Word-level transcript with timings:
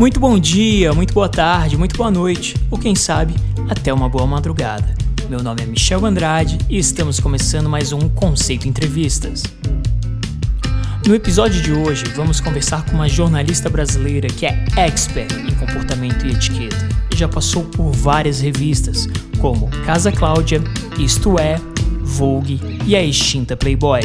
Muito 0.00 0.18
bom 0.18 0.38
dia, 0.38 0.94
muito 0.94 1.12
boa 1.12 1.28
tarde, 1.28 1.76
muito 1.76 1.94
boa 1.94 2.10
noite, 2.10 2.56
ou 2.70 2.78
quem 2.78 2.94
sabe, 2.94 3.34
até 3.68 3.92
uma 3.92 4.08
boa 4.08 4.26
madrugada. 4.26 4.94
Meu 5.28 5.42
nome 5.42 5.62
é 5.62 5.66
Michel 5.66 6.06
Andrade 6.06 6.56
e 6.70 6.78
estamos 6.78 7.20
começando 7.20 7.68
mais 7.68 7.92
um 7.92 8.08
Conceito 8.08 8.66
Entrevistas. 8.66 9.42
No 11.06 11.14
episódio 11.14 11.60
de 11.60 11.74
hoje, 11.74 12.04
vamos 12.16 12.40
conversar 12.40 12.82
com 12.86 12.92
uma 12.92 13.10
jornalista 13.10 13.68
brasileira 13.68 14.26
que 14.28 14.46
é 14.46 14.64
expert 14.74 15.30
em 15.34 15.54
comportamento 15.54 16.24
e 16.24 16.30
etiqueta 16.30 16.88
e 17.12 17.16
já 17.18 17.28
passou 17.28 17.64
por 17.64 17.92
várias 17.92 18.40
revistas, 18.40 19.06
como 19.38 19.68
Casa 19.84 20.10
Cláudia, 20.10 20.62
Isto 20.98 21.38
É, 21.38 21.60
Vogue 22.00 22.58
e 22.86 22.96
a 22.96 23.02
extinta 23.02 23.54
Playboy. 23.54 24.00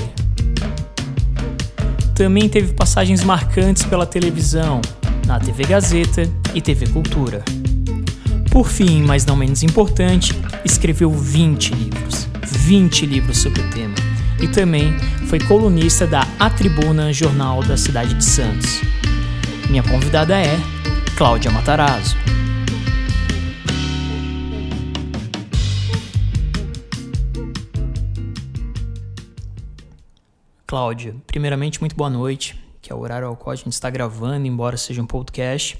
Também 2.14 2.50
teve 2.50 2.74
passagens 2.74 3.24
marcantes 3.24 3.86
pela 3.86 4.06
televisão, 4.06 4.82
na 5.26 5.40
TV 5.40 5.64
Gazeta 5.66 6.30
e 6.54 6.62
TV 6.62 6.88
Cultura. 6.88 7.44
Por 8.52 8.68
fim, 8.70 9.02
mas 9.02 9.26
não 9.26 9.36
menos 9.36 9.64
importante, 9.64 10.34
escreveu 10.64 11.10
20 11.12 11.74
livros. 11.74 12.28
20 12.44 13.06
livros 13.06 13.38
sobre 13.40 13.62
o 13.62 13.70
tema. 13.70 13.96
E 14.40 14.48
também 14.48 14.98
foi 15.28 15.40
colunista 15.40 16.06
da 16.06 16.28
A 16.40 16.50
Tribuna 16.50 17.12
Jornal 17.12 17.64
da 17.64 17.76
Cidade 17.76 18.14
de 18.14 18.24
Santos. 18.24 18.82
Minha 19.70 19.84
convidada 19.84 20.38
é 20.38 20.58
Cláudia 21.18 21.52
Matarazzo. 21.52 22.16
Cláudia, 30.68 31.16
primeiramente, 31.28 31.80
muito 31.80 31.96
boa 31.96 32.10
noite 32.10 32.65
que 32.86 32.94
é 32.94 32.96
o 32.96 33.00
horário 33.00 33.28
ao 33.28 33.36
qual 33.36 33.52
a 33.52 33.56
gente 33.56 33.74
está 33.74 33.90
gravando, 33.90 34.46
embora 34.46 34.78
seja 34.78 35.02
um 35.02 35.08
podcast. 35.08 35.76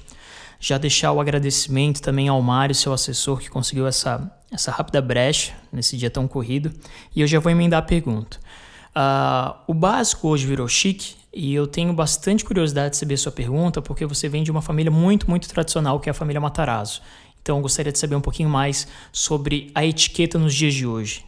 Já 0.58 0.76
deixar 0.76 1.12
o 1.12 1.20
agradecimento 1.20 2.02
também 2.02 2.26
ao 2.26 2.42
Mário, 2.42 2.74
seu 2.74 2.92
assessor, 2.92 3.38
que 3.38 3.48
conseguiu 3.48 3.86
essa, 3.86 4.28
essa 4.50 4.72
rápida 4.72 5.00
brecha 5.00 5.52
nesse 5.72 5.96
dia 5.96 6.10
tão 6.10 6.26
corrido. 6.26 6.72
E 7.14 7.20
eu 7.20 7.26
já 7.28 7.38
vou 7.38 7.52
emendar 7.52 7.78
a 7.78 7.82
pergunta. 7.82 8.40
Uh, 8.88 9.54
o 9.68 9.74
básico 9.74 10.26
hoje 10.26 10.48
virou 10.48 10.66
chique 10.66 11.14
e 11.32 11.54
eu 11.54 11.68
tenho 11.68 11.92
bastante 11.92 12.44
curiosidade 12.44 12.90
de 12.90 12.96
saber 12.96 13.16
sua 13.18 13.30
pergunta, 13.30 13.80
porque 13.80 14.04
você 14.04 14.28
vem 14.28 14.42
de 14.42 14.50
uma 14.50 14.62
família 14.62 14.90
muito, 14.90 15.30
muito 15.30 15.48
tradicional, 15.48 16.00
que 16.00 16.08
é 16.08 16.10
a 16.10 16.14
família 16.14 16.40
Matarazzo. 16.40 17.02
Então 17.40 17.58
eu 17.58 17.62
gostaria 17.62 17.92
de 17.92 18.00
saber 18.00 18.16
um 18.16 18.20
pouquinho 18.20 18.48
mais 18.48 18.88
sobre 19.12 19.70
a 19.76 19.86
etiqueta 19.86 20.40
nos 20.40 20.52
dias 20.52 20.74
de 20.74 20.84
hoje. 20.84 21.25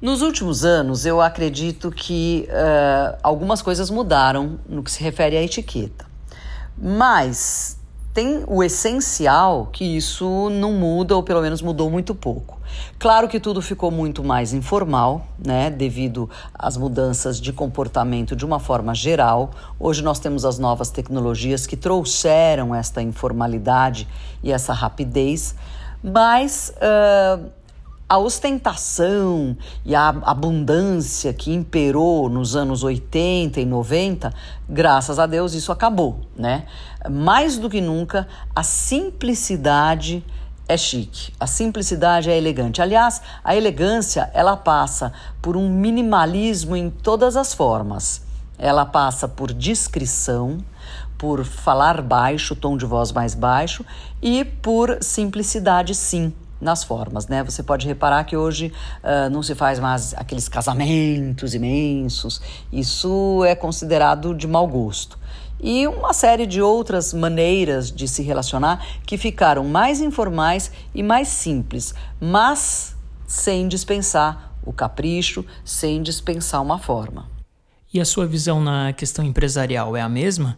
Nos 0.00 0.22
últimos 0.22 0.64
anos, 0.64 1.04
eu 1.04 1.20
acredito 1.20 1.90
que 1.90 2.48
uh, 2.48 3.18
algumas 3.22 3.60
coisas 3.60 3.90
mudaram 3.90 4.58
no 4.66 4.82
que 4.82 4.90
se 4.90 5.02
refere 5.02 5.36
à 5.36 5.42
etiqueta. 5.42 6.06
Mas 6.74 7.78
tem 8.14 8.42
o 8.46 8.64
essencial 8.64 9.68
que 9.70 9.84
isso 9.84 10.48
não 10.48 10.72
muda, 10.72 11.14
ou 11.14 11.22
pelo 11.22 11.42
menos 11.42 11.60
mudou 11.60 11.90
muito 11.90 12.14
pouco. 12.14 12.58
Claro 12.98 13.28
que 13.28 13.38
tudo 13.38 13.60
ficou 13.60 13.90
muito 13.90 14.24
mais 14.24 14.54
informal, 14.54 15.26
né, 15.38 15.68
devido 15.68 16.30
às 16.54 16.78
mudanças 16.78 17.38
de 17.38 17.52
comportamento 17.52 18.34
de 18.34 18.46
uma 18.46 18.58
forma 18.58 18.94
geral. 18.94 19.50
Hoje 19.78 20.02
nós 20.02 20.18
temos 20.18 20.46
as 20.46 20.58
novas 20.58 20.88
tecnologias 20.88 21.66
que 21.66 21.76
trouxeram 21.76 22.74
esta 22.74 23.02
informalidade 23.02 24.08
e 24.42 24.50
essa 24.50 24.72
rapidez, 24.72 25.54
mas. 26.02 26.72
Uh, 26.76 27.59
a 28.10 28.18
ostentação 28.18 29.56
e 29.84 29.94
a 29.94 30.08
abundância 30.08 31.32
que 31.32 31.52
imperou 31.52 32.28
nos 32.28 32.56
anos 32.56 32.82
80 32.82 33.60
e 33.60 33.64
90, 33.64 34.34
graças 34.68 35.20
a 35.20 35.26
Deus 35.26 35.54
isso 35.54 35.70
acabou, 35.70 36.22
né? 36.36 36.64
Mais 37.08 37.56
do 37.56 37.70
que 37.70 37.80
nunca, 37.80 38.26
a 38.52 38.64
simplicidade 38.64 40.24
é 40.66 40.76
chique, 40.76 41.32
a 41.38 41.46
simplicidade 41.46 42.28
é 42.28 42.36
elegante. 42.36 42.82
Aliás, 42.82 43.22
a 43.44 43.54
elegância 43.54 44.28
ela 44.34 44.56
passa 44.56 45.12
por 45.40 45.56
um 45.56 45.70
minimalismo 45.70 46.74
em 46.74 46.90
todas 46.90 47.36
as 47.36 47.54
formas. 47.54 48.22
Ela 48.58 48.84
passa 48.84 49.28
por 49.28 49.52
discrição, 49.52 50.58
por 51.16 51.44
falar 51.44 52.02
baixo, 52.02 52.56
tom 52.56 52.76
de 52.76 52.84
voz 52.84 53.12
mais 53.12 53.36
baixo 53.36 53.86
e 54.20 54.44
por 54.44 54.98
simplicidade, 55.00 55.94
sim 55.94 56.34
nas 56.60 56.84
formas, 56.84 57.26
né? 57.26 57.42
Você 57.42 57.62
pode 57.62 57.86
reparar 57.86 58.24
que 58.24 58.36
hoje 58.36 58.72
uh, 59.02 59.30
não 59.30 59.42
se 59.42 59.54
faz 59.54 59.78
mais 59.78 60.14
aqueles 60.14 60.48
casamentos 60.48 61.54
imensos, 61.54 62.40
isso 62.72 63.42
é 63.44 63.54
considerado 63.54 64.34
de 64.34 64.46
mau 64.46 64.66
gosto. 64.66 65.18
E 65.62 65.86
uma 65.86 66.12
série 66.12 66.46
de 66.46 66.62
outras 66.62 67.12
maneiras 67.12 67.92
de 67.92 68.08
se 68.08 68.22
relacionar 68.22 68.84
que 69.06 69.18
ficaram 69.18 69.64
mais 69.64 70.00
informais 70.00 70.70
e 70.94 71.02
mais 71.02 71.28
simples, 71.28 71.94
mas 72.18 72.96
sem 73.26 73.68
dispensar 73.68 74.54
o 74.64 74.72
capricho, 74.72 75.44
sem 75.64 76.02
dispensar 76.02 76.62
uma 76.62 76.78
forma. 76.78 77.28
E 77.92 78.00
a 78.00 78.04
sua 78.04 78.26
visão 78.26 78.60
na 78.60 78.92
questão 78.92 79.24
empresarial 79.24 79.96
é 79.96 80.00
a 80.00 80.08
mesma? 80.08 80.56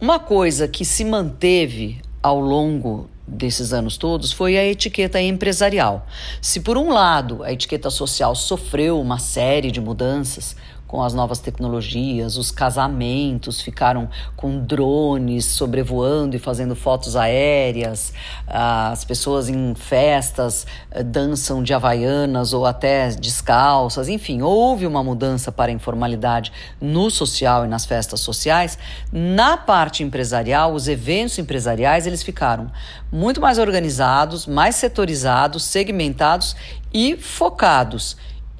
Uma 0.00 0.18
coisa 0.18 0.68
que 0.68 0.84
se 0.84 1.04
manteve 1.04 2.00
ao 2.22 2.38
longo 2.38 3.08
desses 3.32 3.72
anos 3.72 3.96
todos 3.96 4.32
foi 4.32 4.56
a 4.56 4.64
etiqueta 4.64 5.20
empresarial. 5.20 6.06
Se 6.40 6.60
por 6.60 6.76
um 6.76 6.90
lado 6.90 7.42
a 7.42 7.52
etiqueta 7.52 7.90
social 7.90 8.34
sofreu 8.34 9.00
uma 9.00 9.18
série 9.18 9.70
de 9.70 9.80
mudanças, 9.80 10.54
com 10.92 11.02
as 11.02 11.14
novas 11.14 11.38
tecnologias, 11.38 12.36
os 12.36 12.50
casamentos 12.50 13.62
ficaram 13.62 14.10
com 14.36 14.58
drones 14.58 15.46
sobrevoando 15.46 16.36
e 16.36 16.38
fazendo 16.38 16.76
fotos 16.76 17.16
aéreas, 17.16 18.12
as 18.46 19.02
pessoas 19.02 19.48
em 19.48 19.74
festas 19.74 20.66
eh, 20.90 21.02
dançam 21.02 21.62
de 21.62 21.72
havaianas 21.72 22.52
ou 22.52 22.66
até 22.66 23.08
descalças, 23.08 24.06
enfim, 24.06 24.42
houve 24.42 24.86
uma 24.86 25.02
mudança 25.02 25.50
para 25.50 25.72
a 25.72 25.74
informalidade 25.74 26.52
no 26.78 27.10
social 27.10 27.64
e 27.64 27.68
nas 27.68 27.86
festas 27.86 28.20
sociais. 28.20 28.78
Na 29.10 29.56
parte 29.56 30.02
empresarial, 30.02 30.74
os 30.74 30.88
eventos 30.88 31.38
empresariais, 31.38 32.06
eles 32.06 32.22
ficaram 32.22 32.70
muito 33.10 33.40
mais 33.40 33.58
organizados, 33.58 34.46
mais 34.46 34.76
setorizados, 34.76 35.64
segmentados 35.64 36.54
e 36.92 37.16
focados 37.16 38.14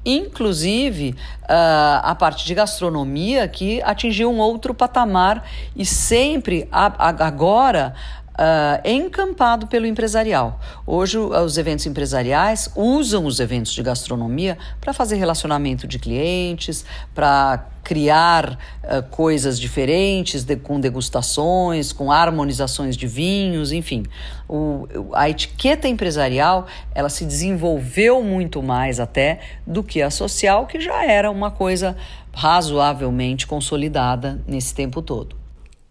inclusive 0.05 1.15
uh, 1.43 2.01
a 2.03 2.15
parte 2.15 2.45
de 2.45 2.53
gastronomia 2.53 3.47
que 3.47 3.81
atingiu 3.83 4.31
um 4.31 4.39
outro 4.39 4.73
patamar 4.73 5.47
e 5.75 5.85
sempre 5.85 6.67
agora 6.71 7.93
Uh, 8.33 8.81
encampado 8.83 9.67
pelo 9.67 9.85
empresarial. 9.85 10.59
Hoje, 10.87 11.19
os 11.19 11.55
eventos 11.55 11.85
empresariais 11.85 12.67
usam 12.75 13.25
os 13.25 13.39
eventos 13.39 13.71
de 13.71 13.83
gastronomia 13.83 14.57
para 14.81 14.91
fazer 14.91 15.17
relacionamento 15.17 15.87
de 15.87 15.99
clientes, 15.99 16.83
para 17.13 17.63
criar 17.83 18.53
uh, 18.53 19.03
coisas 19.11 19.59
diferentes, 19.59 20.43
de, 20.43 20.55
com 20.55 20.79
degustações, 20.79 21.93
com 21.93 22.11
harmonizações 22.11 22.97
de 22.97 23.05
vinhos, 23.05 23.71
enfim. 23.71 24.03
O, 24.49 24.87
a 25.13 25.29
etiqueta 25.29 25.87
empresarial 25.87 26.65
ela 26.95 27.09
se 27.09 27.25
desenvolveu 27.25 28.23
muito 28.23 28.63
mais 28.63 28.99
até 28.99 29.41
do 29.67 29.83
que 29.83 30.01
a 30.01 30.09
social, 30.09 30.65
que 30.65 30.81
já 30.81 31.05
era 31.05 31.29
uma 31.29 31.51
coisa 31.51 31.95
razoavelmente 32.33 33.45
consolidada 33.45 34.41
nesse 34.47 34.73
tempo 34.73 34.99
todo. 35.01 35.42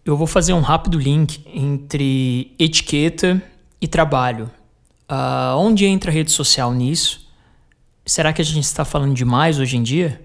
Eu 0.05 0.17
vou 0.17 0.27
fazer 0.27 0.51
um 0.51 0.59
rápido 0.59 0.99
link 0.99 1.41
entre 1.47 2.53
etiqueta 2.59 3.41
e 3.79 3.87
trabalho. 3.87 4.51
Uh, 5.09 5.55
onde 5.55 5.85
entra 5.85 6.11
a 6.11 6.13
rede 6.13 6.29
social 6.29 6.73
nisso? 6.73 7.25
Será 8.05 8.33
que 8.33 8.41
a 8.41 8.45
gente 8.45 8.65
está 8.65 8.83
falando 8.83 9.13
demais 9.13 9.59
hoje 9.59 9.77
em 9.77 9.83
dia? 9.83 10.21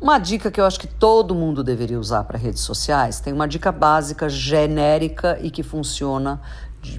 Uma 0.00 0.20
dica 0.20 0.48
que 0.48 0.60
eu 0.60 0.64
acho 0.64 0.78
que 0.78 0.86
todo 0.86 1.34
mundo 1.34 1.64
deveria 1.64 1.98
usar 1.98 2.22
para 2.22 2.38
redes 2.38 2.60
sociais 2.60 3.18
tem 3.18 3.32
uma 3.32 3.48
dica 3.48 3.72
básica, 3.72 4.28
genérica 4.28 5.40
e 5.42 5.50
que 5.50 5.64
funciona 5.64 6.40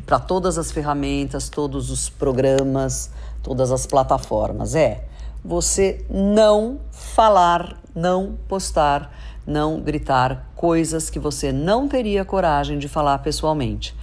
para 0.06 0.20
todas 0.20 0.58
as 0.58 0.74
ferramentas, 0.74 1.48
todos 1.48 1.90
os 1.90 2.10
programas, 2.10 3.10
todas 3.42 3.72
as 3.72 3.88
plataformas. 3.88 4.75
É 4.75 5.06
você 5.46 6.06
não 6.10 6.82
falar, 6.92 7.78
não 7.96 8.38
postar 8.50 9.10
não 9.50 9.82
gritar 9.82 10.49
coisas 10.60 11.10
que 11.10 11.20
você 11.20 11.54
não 11.54 11.88
teria 11.88 12.26
coragem 12.26 12.78
de 12.78 12.90
falar 12.90 13.18
pessoalmente. 13.20 13.96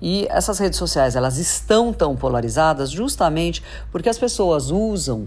E 0.00 0.28
essas 0.30 0.60
redes 0.60 0.78
sociais, 0.78 1.16
elas 1.16 1.38
estão 1.38 1.92
tão 1.92 2.14
polarizadas 2.14 2.88
justamente 2.88 3.60
porque 3.90 4.08
as 4.08 4.16
pessoas 4.16 4.70
usam 4.70 5.26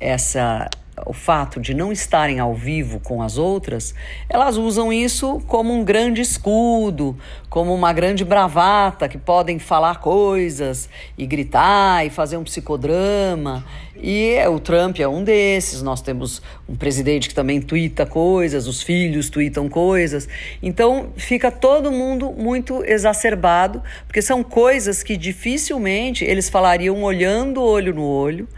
essa 0.00 0.68
o 1.06 1.12
fato 1.12 1.60
de 1.60 1.74
não 1.74 1.90
estarem 1.90 2.38
ao 2.38 2.54
vivo 2.54 3.00
com 3.00 3.22
as 3.22 3.36
outras, 3.36 3.94
elas 4.28 4.56
usam 4.56 4.92
isso 4.92 5.40
como 5.46 5.72
um 5.72 5.84
grande 5.84 6.20
escudo, 6.20 7.16
como 7.50 7.74
uma 7.74 7.92
grande 7.92 8.24
bravata, 8.24 9.08
que 9.08 9.18
podem 9.18 9.58
falar 9.58 10.00
coisas 10.00 10.88
e 11.18 11.26
gritar 11.26 12.06
e 12.06 12.10
fazer 12.10 12.36
um 12.36 12.44
psicodrama. 12.44 13.64
E 13.96 14.36
o 14.48 14.58
Trump 14.58 14.98
é 14.98 15.08
um 15.08 15.22
desses. 15.22 15.80
Nós 15.80 16.02
temos 16.02 16.42
um 16.68 16.74
presidente 16.74 17.28
que 17.28 17.34
também 17.34 17.60
twitta 17.60 18.04
coisas, 18.04 18.66
os 18.66 18.82
filhos 18.82 19.30
tweetam 19.30 19.68
coisas. 19.68 20.28
Então 20.62 21.10
fica 21.16 21.50
todo 21.50 21.90
mundo 21.90 22.32
muito 22.32 22.84
exacerbado, 22.84 23.82
porque 24.06 24.20
são 24.20 24.42
coisas 24.42 25.02
que 25.02 25.16
dificilmente 25.16 26.24
eles 26.24 26.48
falariam 26.48 27.02
olhando 27.02 27.62
olho 27.62 27.94
no 27.94 28.04
olho 28.04 28.48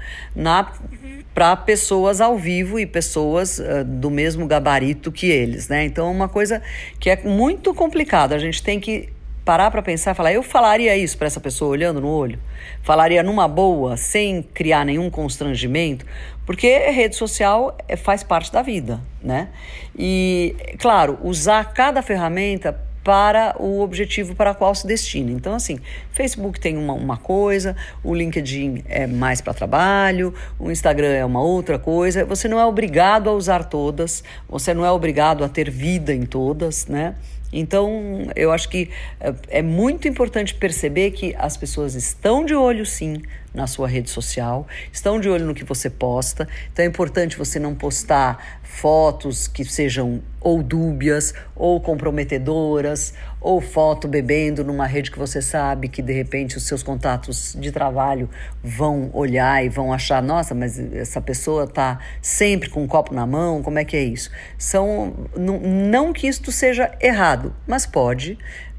para 1.35 1.55
pessoas 1.55 2.23
ao 2.27 2.37
vivo 2.37 2.79
e 2.79 2.87
pessoas 2.87 3.59
uh, 3.59 3.85
do 3.85 4.11
mesmo 4.11 4.47
gabarito 4.47 5.11
que 5.11 5.27
eles, 5.27 5.69
né? 5.69 5.85
Então 5.85 6.07
é 6.07 6.11
uma 6.11 6.29
coisa 6.29 6.63
que 7.01 7.11
é 7.11 7.17
muito 7.25 7.75
complicada. 7.75 8.35
A 8.35 8.39
gente 8.39 8.63
tem 8.63 8.79
que 8.79 9.09
parar 9.45 9.71
para 9.71 9.81
pensar 9.81 10.15
falar: 10.15 10.33
eu 10.33 10.43
falaria 10.43 10.97
isso 10.97 11.17
para 11.17 11.29
essa 11.29 11.41
pessoa 11.41 11.71
olhando 11.71 12.01
no 12.01 12.09
olho? 12.09 12.39
Falaria 12.83 13.23
numa 13.23 13.47
boa, 13.47 13.97
sem 13.97 14.43
criar 14.43 14.85
nenhum 14.85 15.09
constrangimento? 15.09 16.05
Porque 16.45 16.79
rede 16.91 17.17
social 17.17 17.77
é, 17.89 17.97
faz 17.97 18.23
parte 18.23 18.53
da 18.53 18.63
vida, 18.63 19.01
né? 19.23 19.49
E, 19.97 20.55
claro, 20.79 21.19
usar 21.23 21.73
cada 21.73 22.03
ferramenta 22.03 22.86
para 23.07 23.55
o 23.61 23.83
objetivo 23.83 24.35
para 24.35 24.53
qual 24.53 24.75
se 24.75 24.85
destina. 24.85 25.31
Então, 25.31 25.55
assim, 25.55 25.79
Facebook 26.11 26.59
tem 26.59 26.77
uma, 26.77 26.93
uma 26.93 27.17
coisa, 27.17 27.77
o 28.03 28.13
LinkedIn 28.13 28.83
é 28.89 29.07
mais 29.07 29.41
para 29.41 29.55
trabalho, 29.55 30.35
o 30.59 30.73
Instagram 30.73 31.13
é 31.13 31.25
uma 31.25 31.41
outra 31.41 31.79
coisa. 31.79 32.25
Você 32.25 32.49
não 32.49 32.59
é 32.59 32.67
obrigado 32.67 33.31
a 33.31 33.33
usar 33.33 33.63
todas, 33.63 34.25
você 34.49 34.75
não 34.75 34.85
é 34.85 34.91
obrigado 34.91 35.45
a 35.45 35.49
ter 35.49 35.71
vida 35.71 36.13
em 36.13 36.27
todas, 36.27 36.89
né? 36.89 37.15
Então, 37.53 38.27
eu 38.35 38.53
acho 38.53 38.69
que 38.69 38.91
é, 39.21 39.35
é 39.49 39.63
muito 39.63 40.09
importante 40.09 40.55
perceber 40.55 41.13
que 41.13 41.35
as 41.39 41.57
pessoas 41.57 41.95
estão 41.95 42.45
de 42.45 42.55
olho, 42.55 42.85
sim, 42.85 43.23
na 43.55 43.67
sua 43.67 43.89
rede 43.89 44.11
social, 44.11 44.67
estão 44.93 45.19
de 45.19 45.29
olho 45.29 45.47
no 45.47 45.55
que 45.55 45.65
você 45.65 45.89
posta. 45.89 46.47
Então, 46.73 46.85
é 46.85 46.89
importante 46.89 47.39
você 47.39 47.59
não 47.59 47.75
postar 47.75 48.61
fotos 48.63 49.49
que 49.49 49.65
sejam 49.65 50.23
ou 50.41 50.63
dúbias, 50.63 51.33
ou 51.55 51.81
comprometedoras, 51.81 53.15
ou 53.47 53.61
foto 53.61 54.09
bebendo 54.09 54.65
numa 54.65 54.89
rede 54.89 55.09
que 55.09 55.19
você 55.21 55.41
sabe 55.41 55.87
que 55.87 56.03
de 56.03 56.13
repente 56.13 56.57
os 56.57 56.65
seus 56.65 56.83
contatos 56.83 57.57
de 57.57 57.71
trabalho 57.71 58.29
vão 58.61 59.09
olhar 59.13 59.65
e 59.65 59.69
vão 59.69 59.93
achar, 59.93 60.21
nossa, 60.21 60.53
mas 60.53 60.77
essa 60.93 61.21
pessoa 61.21 61.63
está 61.63 62.01
sempre 62.21 62.69
com 62.69 62.83
um 62.83 62.89
copo 62.89 63.15
na 63.15 63.25
mão, 63.25 63.63
como 63.63 63.79
é 63.79 63.85
que 63.85 63.97
é 63.97 64.03
isso? 64.03 64.33
São 64.59 65.15
não, 65.37 65.61
não 65.61 66.13
que 66.13 66.27
isto 66.27 66.51
seja 66.51 66.91
errado, 67.01 67.55
mas 67.69 67.87
pode 67.87 68.37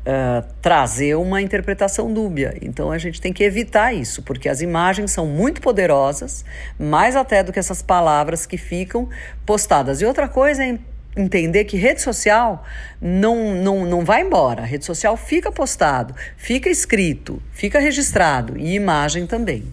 Uh, 0.07 0.41
trazer 0.61 1.15
uma 1.15 1.41
interpretação 1.41 2.13
dúbia. 2.13 2.57
Então 2.61 2.93
a 2.93 2.97
gente 2.97 3.19
tem 3.19 3.33
que 3.33 3.43
evitar 3.43 3.91
isso, 3.91 4.23
porque 4.23 4.47
as 4.47 4.61
imagens 4.61 5.11
são 5.11 5.27
muito 5.27 5.59
poderosas, 5.59 6.45
mais 6.79 7.13
até 7.13 7.43
do 7.43 7.51
que 7.51 7.59
essas 7.59 7.81
palavras 7.81 8.45
que 8.45 8.57
ficam 8.57 9.09
postadas. 9.45 9.99
E 9.99 10.05
outra 10.05 10.29
coisa 10.29 10.63
é 10.63 10.79
entender 11.17 11.65
que 11.65 11.77
rede 11.77 12.01
social 12.01 12.63
não, 13.01 13.55
não, 13.55 13.85
não 13.85 14.05
vai 14.05 14.21
embora. 14.21 14.61
A 14.61 14.65
rede 14.65 14.85
social 14.85 15.17
fica 15.17 15.51
postado, 15.51 16.13
fica 16.35 16.69
escrito, 16.69 17.41
fica 17.51 17.79
registrado 17.79 18.57
e 18.57 18.73
imagem 18.75 19.25
também. 19.25 19.63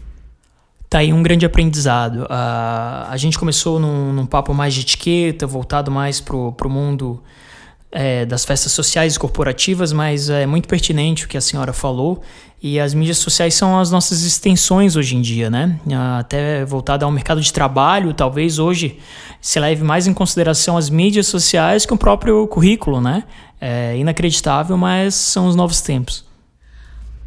Tá 0.88 0.98
aí 0.98 1.12
um 1.12 1.22
grande 1.22 1.44
aprendizado. 1.44 2.22
Uh, 2.22 3.08
a 3.08 3.16
gente 3.16 3.38
começou 3.38 3.80
num, 3.80 4.12
num, 4.12 4.26
papo 4.26 4.54
mais 4.54 4.74
de 4.74 4.82
etiqueta, 4.82 5.46
voltado 5.46 5.90
mais 5.90 6.20
pro, 6.20 6.52
pro 6.52 6.70
mundo 6.70 7.22
é, 7.94 8.26
das 8.26 8.44
festas 8.44 8.72
sociais 8.72 9.14
e 9.14 9.18
corporativas, 9.18 9.92
mas 9.92 10.28
é 10.28 10.44
muito 10.46 10.66
pertinente 10.66 11.24
o 11.24 11.28
que 11.28 11.36
a 11.36 11.40
senhora 11.40 11.72
falou. 11.72 12.22
E 12.60 12.80
as 12.80 12.92
mídias 12.92 13.18
sociais 13.18 13.54
são 13.54 13.78
as 13.78 13.90
nossas 13.90 14.22
extensões 14.22 14.96
hoje 14.96 15.14
em 15.14 15.20
dia, 15.20 15.48
né? 15.48 15.78
Até 16.18 16.64
voltada 16.64 17.04
ao 17.04 17.12
mercado 17.12 17.40
de 17.40 17.52
trabalho, 17.52 18.12
talvez 18.12 18.58
hoje 18.58 18.98
se 19.40 19.60
leve 19.60 19.84
mais 19.84 20.06
em 20.06 20.14
consideração 20.14 20.76
as 20.76 20.90
mídias 20.90 21.26
sociais 21.26 21.86
que 21.86 21.92
o 21.92 21.96
próprio 21.96 22.48
currículo, 22.48 23.00
né? 23.00 23.22
É 23.60 23.96
inacreditável, 23.96 24.76
mas 24.76 25.14
são 25.14 25.46
os 25.46 25.54
novos 25.54 25.80
tempos. 25.80 26.24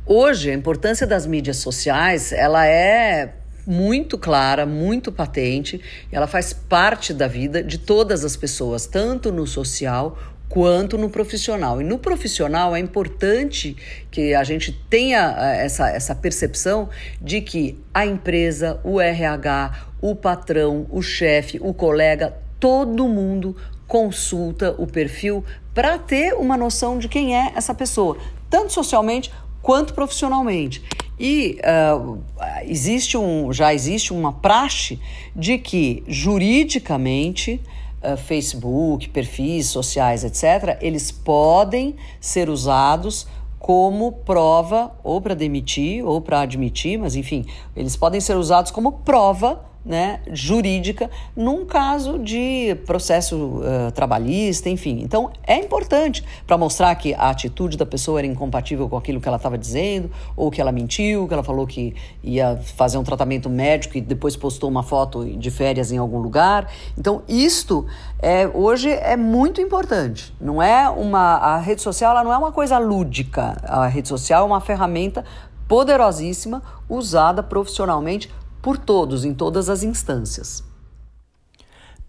Hoje, 0.05 0.51
a 0.51 0.53
importância 0.53 1.07
das 1.07 1.25
mídias 1.25 1.57
sociais, 1.57 2.31
ela 2.31 2.65
é 2.65 3.35
muito 3.65 4.17
clara, 4.17 4.65
muito 4.65 5.11
patente, 5.11 5.79
ela 6.11 6.25
faz 6.25 6.51
parte 6.51 7.13
da 7.13 7.27
vida 7.27 7.61
de 7.61 7.77
todas 7.77 8.25
as 8.25 8.35
pessoas, 8.35 8.87
tanto 8.87 9.31
no 9.31 9.45
social 9.45 10.17
quanto 10.49 10.97
no 10.97 11.09
profissional. 11.09 11.81
E 11.81 11.83
no 11.83 11.97
profissional 11.97 12.75
é 12.75 12.79
importante 12.79 13.75
que 14.09 14.33
a 14.33 14.43
gente 14.43 14.71
tenha 14.89 15.35
eh, 15.37 15.65
essa, 15.65 15.89
essa 15.89 16.15
percepção 16.15 16.89
de 17.21 17.41
que 17.41 17.77
a 17.93 18.05
empresa, 18.05 18.79
o 18.83 18.99
RH, 18.99 19.87
o 20.01 20.15
patrão, 20.15 20.85
o 20.89 21.01
chefe, 21.01 21.59
o 21.61 21.73
colega, 21.73 22.37
todo 22.59 23.07
mundo 23.07 23.55
consulta 23.87 24.75
o 24.77 24.87
perfil 24.87 25.43
para 25.73 25.97
ter 25.97 26.33
uma 26.33 26.57
noção 26.57 26.97
de 26.97 27.07
quem 27.07 27.35
é 27.35 27.53
essa 27.55 27.73
pessoa, 27.73 28.17
tanto 28.49 28.73
socialmente 28.73 29.31
quanto 29.61 29.93
profissionalmente. 29.93 30.83
E 31.19 31.59
uh, 31.63 32.23
existe 32.63 33.17
um, 33.17 33.51
já 33.51 33.73
existe 33.73 34.13
uma 34.13 34.33
praxe 34.33 34.99
de 35.35 35.57
que 35.57 36.03
juridicamente 36.07 37.59
uh, 38.03 38.17
Facebook, 38.17 39.09
perfis 39.09 39.67
sociais, 39.67 40.23
etc., 40.23 40.77
eles 40.81 41.11
podem 41.11 41.95
ser 42.19 42.49
usados 42.49 43.27
como 43.59 44.11
prova 44.11 44.91
ou 45.03 45.19
para 45.19 45.33
demitir 45.33 46.05
ou 46.05 46.21
para 46.21 46.41
admitir, 46.41 46.97
mas 46.97 47.15
enfim, 47.15 47.45
eles 47.75 47.95
podem 47.95 48.21
ser 48.21 48.37
usados 48.37 48.71
como 48.71 48.91
prova 48.91 49.65
né, 49.87 50.19
jurídica 50.33 51.09
num 51.33 51.65
caso 51.65 52.19
de 52.19 52.75
processo 52.85 53.37
uh, 53.37 53.91
trabalhista, 53.93 54.69
enfim. 54.69 54.99
Então 55.01 55.31
é 55.45 55.57
importante 55.57 56.25
para 56.45 56.57
mostrar 56.57 56.93
que 56.95 57.13
a 57.13 57.29
atitude 57.29 57.77
da 57.77 57.85
pessoa 57.85 58.19
era 58.19 58.27
incompatível 58.27 58.89
com 58.89 58.97
aquilo 58.97 59.21
que 59.21 59.27
ela 59.27 59.37
estava 59.37 59.57
dizendo, 59.57 60.11
ou 60.35 60.51
que 60.51 60.59
ela 60.59 60.73
mentiu, 60.73 61.25
que 61.25 61.33
ela 61.33 61.43
falou 61.43 61.65
que 61.65 61.95
ia 62.21 62.57
fazer 62.75 62.97
um 62.97 63.03
tratamento 63.03 63.49
médico 63.49 63.97
e 63.97 64.01
depois 64.01 64.35
postou 64.35 64.69
uma 64.69 64.83
foto 64.83 65.25
de 65.25 65.49
férias 65.49 65.89
em 65.89 65.97
algum 65.97 66.19
lugar. 66.19 66.69
Então 66.97 67.23
isto 67.25 67.85
é, 68.19 68.45
hoje 68.53 68.89
é 68.89 69.15
muito 69.15 69.61
importante. 69.61 70.35
Não 70.41 70.61
é 70.61 70.89
uma 70.89 71.37
a 71.37 71.57
rede 71.59 71.81
social 71.81 72.11
ela 72.11 72.25
não 72.25 72.33
é 72.33 72.37
uma 72.37 72.51
coisa 72.51 72.77
lúdica. 72.77 73.55
A 73.63 73.87
rede 73.87 74.09
social 74.09 74.43
é 74.43 74.45
uma 74.45 74.59
ferramenta 74.59 75.23
poderosíssima 75.65 76.61
usada 76.89 77.41
profissionalmente 77.41 78.29
por 78.67 78.77
todos, 78.77 79.23
em 79.23 79.33
todas 79.33 79.69
as 79.69 79.81
instâncias. 79.81 80.61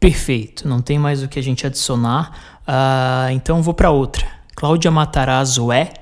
Perfeito, 0.00 0.66
não 0.66 0.82
tem 0.82 0.99
mais 0.99 1.22
o 1.22 1.28
que 1.28 1.38
a 1.38 1.43
gente 1.43 1.64
adicionar. 1.64 2.58
Uh, 2.66 3.31
então 3.31 3.62
vou 3.62 3.72
para 3.72 3.93
outra. 3.93 4.26
Cláudia 4.56 4.90
Matarazzo 4.90 5.71
é? 5.71 5.92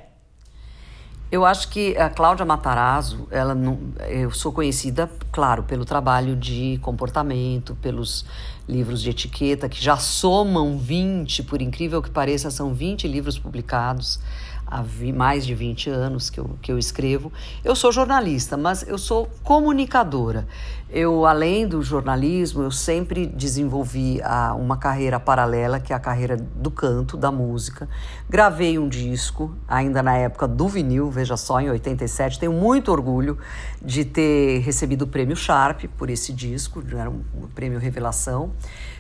Eu 1.31 1.45
acho 1.45 1.69
que 1.69 1.95
a 1.99 2.09
Cláudia 2.09 2.47
Matarazzo, 2.47 3.29
ela 3.31 3.55
não, 3.55 3.79
eu 4.09 4.31
sou 4.31 4.51
conhecida, 4.51 5.11
claro, 5.31 5.63
pelo 5.63 5.85
trabalho 5.85 6.35
de 6.35 6.79
comportamento, 6.81 7.75
pelos 7.83 8.25
livros 8.67 9.03
de 9.03 9.11
etiqueta, 9.11 9.69
que 9.69 9.85
já 9.85 9.99
somam 9.99 10.79
20, 10.79 11.43
por 11.43 11.61
incrível 11.61 12.01
que 12.01 12.09
pareça, 12.09 12.51
são 12.51 12.73
20 12.73 13.07
livros 13.07 13.39
publicados 13.39 14.19
há 14.67 14.85
mais 15.15 15.47
de 15.47 15.55
20 15.55 15.91
anos 15.91 16.29
que 16.29 16.41
eu, 16.41 16.51
que 16.61 16.73
eu 16.73 16.79
escrevo. 16.79 17.33
Eu 17.65 17.77
sou 17.77 17.93
jornalista, 17.93 18.57
mas 18.57 18.87
eu 18.87 18.99
sou 18.99 19.31
comunicadora. 19.43 20.47
Eu, 20.89 21.27
além 21.27 21.67
do 21.67 21.83
jornalismo, 21.83 22.63
eu 22.63 22.71
sempre 22.71 23.27
desenvolvi 23.27 24.21
a, 24.23 24.55
uma 24.55 24.77
carreira 24.77 25.19
paralela, 25.19 25.81
que 25.81 25.93
é 25.93 25.97
a 25.97 25.99
carreira 25.99 26.37
do 26.37 26.71
canto, 26.71 27.17
da 27.17 27.33
música. 27.33 27.89
Gravei 28.31 28.79
um 28.79 28.89
disco, 28.89 29.53
ainda 29.67 30.03
na 30.03 30.17
época 30.17 30.47
do 30.47 30.69
vinil, 30.69 31.11
veja 31.11 31.37
só, 31.37 31.61
em 31.61 31.71
87. 31.71 32.39
Tenho 32.39 32.53
muito 32.53 32.93
orgulho 32.93 33.37
de 33.83 34.05
ter 34.05 34.61
recebido 34.61 35.03
o 35.03 35.07
prêmio 35.07 35.37
Sharp 35.37 35.85
por 35.97 36.09
esse 36.09 36.33
disco, 36.33 36.83
era 36.97 37.11
um, 37.11 37.23
um 37.35 37.49
prêmio 37.49 37.79
Revelação. 37.79 38.53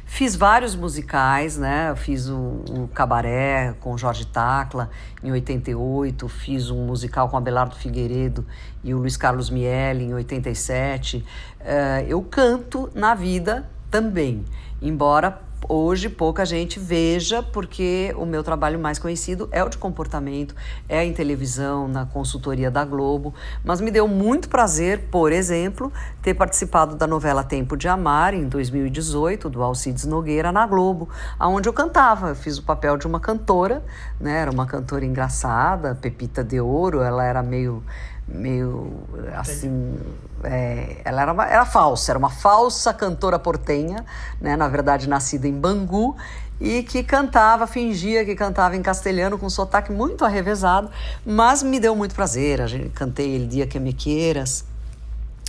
Fiz 0.09 0.37
vários 0.37 0.77
musicais, 0.77 1.59
né? 1.59 1.93
Fiz 1.97 2.29
o, 2.29 2.37
o 2.71 2.89
Cabaré 2.95 3.75
com 3.81 3.99
Jorge 3.99 4.25
Tacla 4.25 4.89
em 5.23 5.33
88, 5.33 6.29
fiz 6.29 6.71
um 6.71 6.87
musical 6.87 7.29
com 7.29 7.37
Abelardo 7.37 7.75
Figueiredo 7.75 8.47
e 8.85 8.95
o 8.95 8.99
Luiz 8.99 9.17
Carlos 9.17 9.51
Miele 9.51 10.05
em 10.05 10.15
87. 10.15 11.19
Uh, 11.19 11.25
eh, 11.61 12.07
eu 12.09 12.23
canto 12.23 12.89
na 12.95 13.15
vida 13.15 13.69
também, 13.91 14.45
embora 14.81 15.41
hoje 15.69 16.09
pouca 16.09 16.45
gente 16.45 16.79
veja, 16.79 17.43
porque 17.43 18.15
o 18.17 18.25
meu 18.25 18.43
trabalho 18.43 18.79
mais 18.79 18.99
conhecido 18.99 19.49
é 19.53 19.63
o 19.63 19.69
de 19.69 19.79
comportamento, 19.79 20.55
é 20.89 21.05
em 21.05 21.13
televisão, 21.13 21.89
na 21.89 22.07
consultoria 22.07 22.71
da 22.71 22.85
Globo. 22.85 23.35
Mas 23.65 23.81
me 23.81 23.91
deu 23.91 24.07
muito 24.07 24.49
prazer, 24.49 25.09
por 25.11 25.33
exemplo, 25.33 25.93
ter 26.23 26.35
participado 26.35 26.97
da 26.97 27.07
novela 27.07 27.43
Tempo 27.45 27.77
de 27.77 27.89
Amar, 27.89 28.35
em 28.35 28.49
2018, 28.49 29.49
do 29.49 29.63
Alcides 29.63 30.05
Nogueira, 30.05 30.53
na 30.53 30.67
Globo, 30.67 31.09
onde 31.41 31.69
eu 31.69 31.73
cantava. 31.73 32.29
Eu 32.29 32.37
fiz 32.37 32.59
o 32.59 32.63
papel 32.63 32.97
de 32.97 33.07
uma 33.07 33.21
cantora, 33.21 33.85
né? 34.21 34.41
era 34.41 34.51
uma 34.51 34.67
cantora 34.67 35.05
engraçada, 35.05 35.95
Pepita 35.95 36.45
de 36.45 36.61
Ouro, 36.61 37.01
ela 37.01 37.25
era 37.25 37.43
meio 37.43 37.83
meio 38.29 39.05
assim 39.37 39.99
é, 40.43 41.01
ela 41.05 41.23
era, 41.23 41.33
uma, 41.33 41.47
era 41.47 41.65
falsa 41.65 42.13
era 42.13 42.19
uma 42.19 42.31
falsa 42.31 42.93
cantora 42.93 43.39
portenha 43.39 44.05
né 44.41 44.57
na 44.57 44.69
verdade 44.69 45.09
nascida 45.09 45.47
em 45.47 45.53
Bangu 45.53 46.17
e 46.61 46.83
que 46.83 47.03
cantava 47.03 47.67
fingia 47.67 48.25
que 48.25 48.35
cantava 48.35 48.77
em 48.77 48.83
castelhano 48.83 49.39
com 49.39 49.47
um 49.47 49.51
sotaque 49.51 49.93
muito 49.93 50.25
arrevesado 50.25 50.91
mas 51.25 51.63
me 51.63 51.79
deu 51.79 51.95
muito 51.95 52.15
prazer 52.15 52.61
a 52.61 52.67
gente 52.67 52.89
cantei 52.91 53.31
ele 53.31 53.47
dia 53.47 53.67
que 53.67 53.79
me 53.79 53.93
queiras 53.93 54.65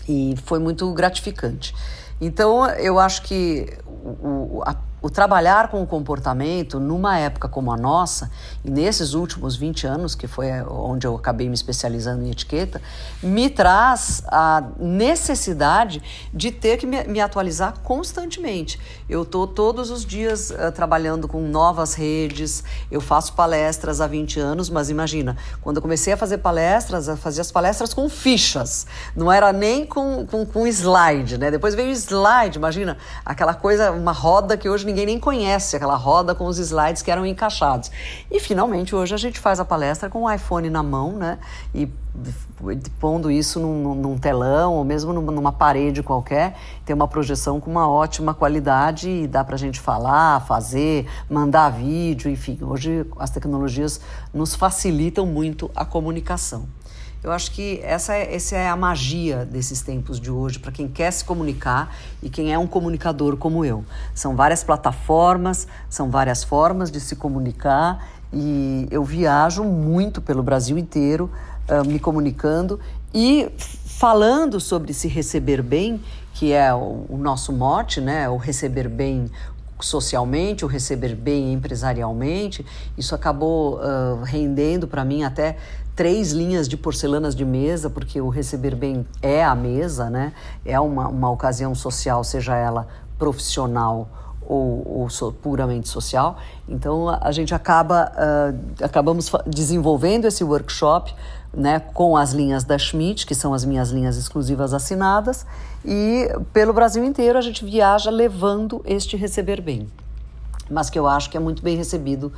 e 0.07 0.36
foi 0.46 0.60
muito 0.60 0.91
gratificante. 0.93 1.75
Então 2.19 2.65
eu 2.72 2.98
acho 2.98 3.22
que 3.24 3.77
o, 3.86 4.63
a 4.65 4.75
o 5.01 5.10
trabalhar 5.10 5.68
com 5.70 5.82
o 5.82 5.88
comportamento 5.88 6.80
numa 6.80 7.18
época 7.18 7.48
como 7.48 7.72
a 7.72 7.77
nossa, 7.77 8.32
e 8.66 8.70
nesses 8.70 9.13
últimos 9.13 9.56
20 9.56 9.86
anos, 9.86 10.16
que 10.16 10.27
foi 10.27 10.48
onde 10.63 11.06
eu 11.06 11.16
acabei 11.16 11.48
me 11.48 11.54
especializando 11.54 12.24
em 12.24 12.32
etiqueta, 12.32 12.82
me 13.22 13.50
traz 13.50 14.24
a 14.27 14.63
necessidade 14.80 16.01
de 16.34 16.51
ter 16.51 16.77
que 16.77 16.88
me, 16.88 17.20
atualizar 17.20 17.75
constantemente. 17.84 18.80
Eu 19.08 19.22
estou 19.22 19.46
todos 19.46 19.92
os 19.92 20.04
dias 20.04 20.50
uh, 20.50 20.72
trabalhando 20.74 21.27
com 21.27 21.42
novas 21.42 21.94
redes, 21.94 22.63
eu 22.92 23.00
faço 23.00 23.34
palestras 23.34 24.01
há 24.01 24.08
20 24.08 24.39
anos, 24.39 24.70
mas 24.70 24.89
imagina, 24.89 25.38
quando 25.62 25.77
eu 25.77 25.82
comecei 25.82 26.13
a 26.13 26.18
fazer 26.18 26.39
palestras, 26.39 27.08
eu 27.08 27.18
fazia 27.18 27.42
as 27.42 27.51
palestras 27.51 27.94
com 27.94 28.10
fichas, 28.10 28.88
não 29.16 29.32
era 29.32 29.54
nem 29.54 29.86
com, 29.86 30.25
com, 30.25 30.46
com 30.46 30.66
slide, 30.68 31.38
né? 31.38 31.51
Depois 31.51 31.75
veio 31.75 31.92
slide, 31.92 32.58
imagina, 32.58 32.98
aquela 33.24 33.54
coisa, 33.54 33.92
uma 33.92 34.12
roda 34.12 34.58
que 34.58 34.68
hoje 34.68 34.88
ninguém 34.88 34.97
nem 35.06 35.20
conhece, 35.20 35.75
aquela 35.75 35.96
roda 35.96 36.34
com 36.34 36.46
os 36.46 36.58
slides 36.58 37.01
que 37.01 37.12
eram 37.12 37.25
encaixados. 37.25 37.92
E 38.32 38.39
finalmente 38.39 38.96
hoje 38.96 39.13
a 39.13 39.18
gente 39.18 39.39
faz 39.39 39.60
a 39.60 39.66
palestra 39.66 40.10
com 40.10 40.24
o 40.24 40.32
iPhone 40.32 40.70
na 40.70 40.82
mão, 40.82 41.13
né? 41.13 41.39
E 41.74 41.89
pondo 43.00 43.30
isso 43.30 43.60
num, 43.60 43.94
num, 43.94 44.18
telão 44.18 44.74
ou 44.74 44.84
mesmo 44.84 45.13
numa 45.13 45.51
parede 45.51 46.01
qualquer, 46.01 46.58
tem 46.84 46.96
uma 46.96 47.08
projeção 47.08 47.60
com 47.60 47.70
uma 47.70 47.88
ótima 47.89 48.34
qualidade 48.34 49.10
e 49.10 49.27
dá 49.27 49.44
para 49.44 49.56
a 49.56 49.60
gente 49.60 49.80
falar, 49.80 50.44
fazer, 50.48 51.08
mandar 51.30 51.70
vídeo, 51.70 52.30
enfim. 52.30 52.58
Hoje 52.62 53.06
as 53.20 53.30
tecnologias 53.30 54.01
nos 54.34 54.56
facilitam 54.56 55.25
muito 55.25 55.70
a 55.75 55.86
comunicação. 55.86 56.68
Eu 57.24 57.31
acho 57.31 57.51
que 57.51 57.79
essa 57.83 58.13
é, 58.13 58.36
essa 58.36 58.55
é 58.55 58.69
a 58.69 58.75
magia 58.75 59.45
desses 59.45 59.81
tempos 59.81 60.19
de 60.19 60.29
hoje, 60.29 60.59
para 60.59 60.71
quem 60.71 60.88
quer 60.88 61.12
se 61.12 61.25
comunicar 61.25 61.95
e 62.21 62.29
quem 62.29 62.53
é 62.53 62.59
um 62.59 62.67
comunicador 62.67 63.38
como 63.38 63.65
eu. 63.65 63.83
São 64.13 64.36
várias 64.36 64.63
plataformas, 64.63 65.67
são 65.89 66.12
várias 66.12 66.43
formas 66.43 66.91
de 66.91 67.00
se 67.00 67.15
comunicar 67.15 68.07
e 68.31 68.88
eu 68.91 69.03
viajo 69.03 69.63
muito 69.63 70.21
pelo 70.21 70.43
Brasil 70.43 70.77
inteiro 70.77 71.29
uh, 71.69 71.88
me 71.88 72.00
comunicando 72.00 72.79
e 73.13 73.50
falando 73.57 74.59
sobre 74.59 74.93
se 74.93 75.07
receber 75.07 75.62
bem, 75.62 76.00
que 76.33 76.53
é 76.53 76.74
o, 76.74 77.05
o 77.09 77.17
nosso 77.17 77.51
mote, 77.51 78.00
né? 78.00 78.29
O 78.29 78.38
receber 78.38 78.88
bem 78.88 79.31
socialmente, 79.79 80.65
o 80.65 80.67
receber 80.67 81.15
bem 81.15 81.53
empresarialmente. 81.53 82.65
Isso 82.97 83.15
acabou 83.15 83.79
uh, 83.79 84.21
rendendo 84.24 84.88
para 84.88 85.03
mim 85.03 85.24
até 85.24 85.57
três 85.98 86.32
linhas 86.32 86.70
de 86.70 86.77
porcelanas 86.77 87.36
de 87.36 87.44
mesa, 87.44 87.89
porque 87.89 88.22
o 88.22 88.30
receber 88.30 88.75
bem 88.75 89.06
é 89.20 89.44
a 89.44 89.56
mesa, 89.56 90.12
né? 90.12 90.32
É 90.63 90.80
uma, 90.80 91.08
uma 91.08 91.32
ocasião 91.32 91.74
social, 91.74 92.24
seja 92.24 92.56
ela 92.56 92.88
profissional 93.18 94.08
ou, 94.48 95.00
ou 95.01 95.10
so, 95.10 95.34
puramente 95.34 95.89
social. 95.89 96.38
Então 96.70 97.10
a, 97.10 97.32
gente 97.32 97.54
acaba 97.54 98.12
uh, 98.13 98.86
acabamos 98.86 99.32
desenvolvendo 99.48 100.25
esse 100.25 100.44
workshop 100.44 101.13
né, 101.51 101.80
com 101.80 102.16
as 102.16 102.32
linhas 102.32 102.63
da 102.63 102.77
Schmidt, 102.77 103.25
que 103.25 103.34
são 103.34 103.51
as 103.51 103.66
minhas 103.66 103.89
linhas 103.89 104.18
exclusivas 104.18 104.75
assinadas, 104.75 105.48
e 105.84 106.30
pelo 106.54 106.74
Brasil 106.74 107.04
inteiro 107.04 107.39
a 107.39 107.42
gente 107.42 107.66
viaja 107.66 108.12
levando 108.12 108.84
este 108.86 109.18
receber 109.18 109.62
bem. 109.62 109.88
Mas 110.70 110.92
que 110.92 111.00
eu 111.00 111.08
acho 111.08 111.30
que 111.32 111.38
é 111.38 111.39
muito 111.39 111.63
bem 111.63 111.75
recebido 111.75 112.32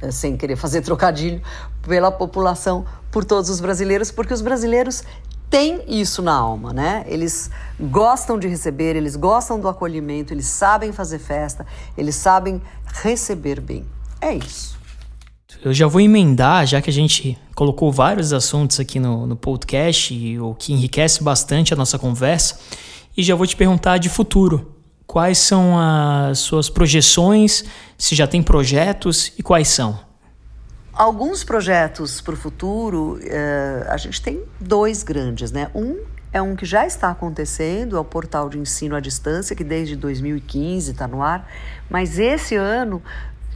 eh, 0.00 0.10
sem 0.10 0.36
querer 0.36 0.56
fazer 0.56 0.82
trocadilho, 0.82 1.40
pela 1.82 2.10
população, 2.10 2.84
por 3.16 3.24
todos 3.24 3.48
os 3.48 3.60
brasileiros, 3.60 4.10
porque 4.10 4.34
os 4.34 4.42
brasileiros 4.42 5.02
têm 5.48 5.82
isso 5.88 6.20
na 6.20 6.34
alma, 6.34 6.74
né? 6.74 7.02
Eles 7.08 7.50
gostam 7.80 8.38
de 8.38 8.46
receber, 8.46 8.94
eles 8.94 9.16
gostam 9.16 9.58
do 9.58 9.66
acolhimento, 9.70 10.34
eles 10.34 10.44
sabem 10.44 10.92
fazer 10.92 11.18
festa, 11.18 11.66
eles 11.96 12.14
sabem 12.14 12.60
receber 13.02 13.58
bem. 13.58 13.86
É 14.20 14.34
isso. 14.34 14.78
Eu 15.64 15.72
já 15.72 15.86
vou 15.86 16.02
emendar, 16.02 16.66
já 16.66 16.82
que 16.82 16.90
a 16.90 16.92
gente 16.92 17.38
colocou 17.54 17.90
vários 17.90 18.34
assuntos 18.34 18.78
aqui 18.78 19.00
no, 19.00 19.26
no 19.26 19.34
podcast, 19.34 20.38
o 20.38 20.54
que 20.54 20.74
enriquece 20.74 21.24
bastante 21.24 21.72
a 21.72 21.76
nossa 21.76 21.98
conversa, 21.98 22.60
e 23.16 23.22
já 23.22 23.34
vou 23.34 23.46
te 23.46 23.56
perguntar 23.56 23.96
de 23.96 24.10
futuro. 24.10 24.74
Quais 25.06 25.38
são 25.38 25.78
as 25.78 26.40
suas 26.40 26.68
projeções? 26.68 27.64
Se 27.96 28.14
já 28.14 28.26
tem 28.26 28.42
projetos 28.42 29.32
e 29.38 29.42
quais 29.42 29.68
são? 29.68 30.04
Alguns 30.96 31.44
projetos 31.44 32.22
para 32.22 32.32
o 32.32 32.36
futuro, 32.38 33.18
uh, 33.18 33.90
a 33.90 33.98
gente 33.98 34.22
tem 34.22 34.42
dois 34.58 35.02
grandes, 35.02 35.52
né? 35.52 35.70
Um 35.74 36.02
é 36.32 36.40
um 36.40 36.56
que 36.56 36.64
já 36.64 36.86
está 36.86 37.10
acontecendo, 37.10 37.98
é 37.98 38.00
o 38.00 38.04
portal 38.04 38.48
de 38.48 38.58
ensino 38.58 38.96
à 38.96 39.00
distância, 39.00 39.54
que 39.54 39.62
desde 39.62 39.94
2015 39.94 40.92
está 40.92 41.06
no 41.06 41.22
ar, 41.22 41.46
mas 41.90 42.18
esse 42.18 42.56
ano 42.56 43.02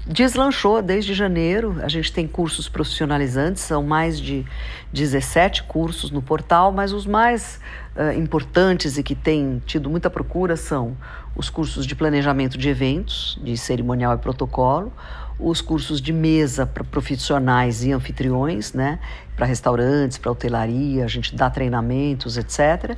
deslanchou 0.07 0.83
desde 0.83 1.15
janeiro. 1.15 1.77
A 1.83 1.89
gente 1.89 2.13
tem 2.13 2.29
cursos 2.29 2.69
profissionalizantes, 2.69 3.63
são 3.63 3.83
mais 3.83 4.21
de 4.21 4.45
17 4.93 5.63
cursos 5.63 6.11
no 6.11 6.21
portal, 6.21 6.71
mas 6.71 6.93
os 6.93 7.07
mais 7.07 7.59
uh, 7.97 8.19
importantes 8.19 8.99
e 8.99 9.03
que 9.03 9.15
têm 9.15 9.63
tido 9.65 9.89
muita 9.89 10.11
procura 10.11 10.57
são 10.57 10.95
os 11.35 11.49
cursos 11.49 11.87
de 11.87 11.95
planejamento 11.95 12.59
de 12.59 12.69
eventos, 12.69 13.39
de 13.43 13.57
cerimonial 13.57 14.15
e 14.15 14.19
protocolo, 14.19 14.93
os 15.39 15.61
cursos 15.61 16.01
de 16.01 16.13
mesa 16.13 16.67
para 16.67 16.85
profissionais 16.85 17.83
e 17.83 17.93
anfitriões, 17.93 18.75
né, 18.75 18.99
para 19.37 19.47
restaurantes, 19.47 20.19
para 20.19 20.31
hotelaria, 20.31 21.05
a 21.05 21.09
gente 21.09 21.35
dá 21.35 21.49
treinamentos, 21.49 22.37
etc. 22.37 22.97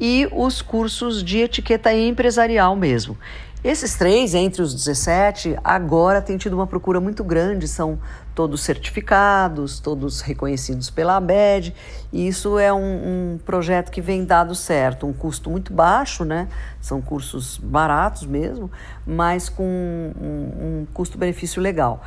E 0.00 0.28
os 0.32 0.60
cursos 0.60 1.22
de 1.22 1.38
etiqueta 1.38 1.94
empresarial 1.94 2.74
mesmo. 2.74 3.16
Esses 3.64 3.94
três, 3.94 4.34
entre 4.34 4.60
os 4.60 4.74
17, 4.74 5.56
agora 5.64 6.20
têm 6.20 6.36
tido 6.36 6.52
uma 6.52 6.66
procura 6.66 7.00
muito 7.00 7.24
grande, 7.24 7.66
são 7.66 7.98
todos 8.34 8.60
certificados, 8.60 9.80
todos 9.80 10.20
reconhecidos 10.20 10.90
pela 10.90 11.16
ABED, 11.16 11.74
e 12.12 12.28
isso 12.28 12.58
é 12.58 12.70
um, 12.70 12.76
um, 13.34 13.38
projeto 13.38 13.90
que 13.90 14.02
vem 14.02 14.22
dado 14.22 14.54
certo, 14.54 15.06
um 15.06 15.14
custo 15.14 15.48
muito 15.48 15.72
baixo, 15.72 16.26
né? 16.26 16.46
São 16.78 17.00
cursos 17.00 17.56
baratos 17.56 18.26
mesmo, 18.26 18.70
mas 19.06 19.48
com 19.48 19.64
um, 19.64 20.82
um 20.82 20.86
custo-benefício 20.92 21.62
legal. 21.62 22.02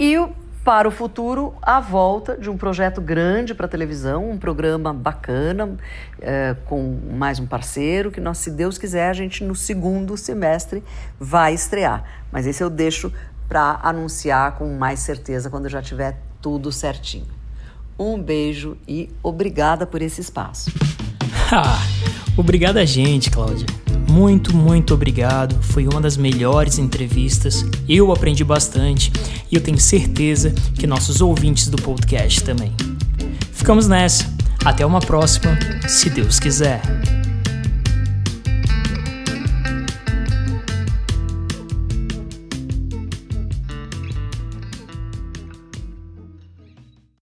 E 0.00 0.16
para 0.64 0.86
o 0.86 0.90
futuro 0.90 1.54
a 1.60 1.80
volta 1.80 2.36
de 2.36 2.48
um 2.48 2.56
projeto 2.56 3.00
grande 3.00 3.54
para 3.54 3.66
a 3.66 3.68
televisão, 3.68 4.30
um 4.30 4.38
programa 4.38 4.92
bacana, 4.92 5.76
é, 6.20 6.54
com 6.66 6.98
mais 7.12 7.40
um 7.40 7.46
parceiro, 7.46 8.10
que 8.10 8.20
nós, 8.20 8.38
se 8.38 8.50
Deus 8.50 8.78
quiser, 8.78 9.10
a 9.10 9.12
gente 9.12 9.42
no 9.42 9.54
segundo 9.54 10.16
semestre 10.16 10.82
vai 11.18 11.54
estrear. 11.54 12.04
Mas 12.30 12.46
esse 12.46 12.62
eu 12.62 12.70
deixo 12.70 13.12
para 13.48 13.80
anunciar 13.82 14.52
com 14.52 14.72
mais 14.76 15.00
certeza 15.00 15.50
quando 15.50 15.68
já 15.68 15.82
tiver 15.82 16.18
tudo 16.40 16.70
certinho. 16.70 17.26
Um 17.98 18.20
beijo 18.20 18.76
e 18.86 19.10
obrigada 19.22 19.86
por 19.86 20.00
esse 20.00 20.20
espaço. 20.20 20.70
obrigada 22.36 22.80
a 22.80 22.84
gente, 22.84 23.30
Cláudia. 23.30 23.66
Muito, 24.12 24.54
muito 24.54 24.92
obrigado. 24.92 25.56
Foi 25.62 25.88
uma 25.88 25.98
das 25.98 26.18
melhores 26.18 26.76
entrevistas. 26.76 27.64
Eu 27.88 28.12
aprendi 28.12 28.44
bastante 28.44 29.10
e 29.50 29.54
eu 29.54 29.62
tenho 29.62 29.78
certeza 29.78 30.54
que 30.74 30.86
nossos 30.86 31.22
ouvintes 31.22 31.68
do 31.68 31.78
podcast 31.78 32.44
também. 32.44 32.70
Ficamos 33.52 33.88
nessa. 33.88 34.30
Até 34.62 34.84
uma 34.84 35.00
próxima, 35.00 35.58
se 35.88 36.10
Deus 36.10 36.38
quiser. 36.38 36.82